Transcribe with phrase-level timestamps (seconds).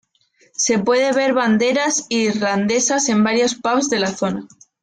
[0.55, 4.47] Se pueden ver banderas irlandesas en varios pubs de la zona.